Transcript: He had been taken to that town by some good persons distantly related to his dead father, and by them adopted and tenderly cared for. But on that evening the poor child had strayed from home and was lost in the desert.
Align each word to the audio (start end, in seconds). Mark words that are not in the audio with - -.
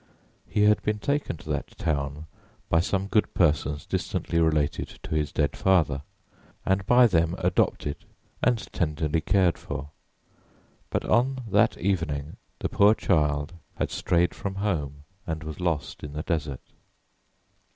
He 0.47 0.63
had 0.63 0.81
been 0.81 0.97
taken 0.97 1.37
to 1.37 1.49
that 1.51 1.77
town 1.77 2.25
by 2.69 2.79
some 2.79 3.05
good 3.05 3.31
persons 3.35 3.85
distantly 3.85 4.39
related 4.39 4.87
to 5.03 5.13
his 5.13 5.31
dead 5.31 5.55
father, 5.55 6.01
and 6.65 6.83
by 6.87 7.05
them 7.05 7.35
adopted 7.37 7.97
and 8.41 8.57
tenderly 8.73 9.21
cared 9.21 9.59
for. 9.59 9.91
But 10.89 11.05
on 11.05 11.41
that 11.51 11.77
evening 11.77 12.37
the 12.57 12.67
poor 12.67 12.95
child 12.95 13.53
had 13.75 13.91
strayed 13.91 14.33
from 14.33 14.55
home 14.55 15.03
and 15.27 15.43
was 15.43 15.59
lost 15.59 16.01
in 16.03 16.13
the 16.13 16.23
desert. 16.23 16.71